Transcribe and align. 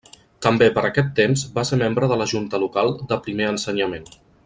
També 0.45 0.69
per 0.77 0.83
aquest 0.89 1.11
temps 1.19 1.43
va 1.59 1.65
ser 1.71 1.79
membre 1.83 2.11
de 2.13 2.17
la 2.23 2.27
Junta 2.35 2.63
local 2.67 2.93
de 3.13 3.21
Primer 3.29 3.51
Ensenyament. 3.55 4.15